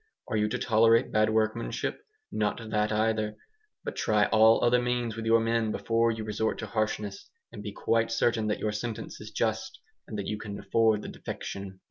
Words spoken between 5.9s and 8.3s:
you resort to harshness; and be quite